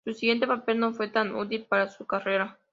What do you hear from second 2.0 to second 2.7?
carrera.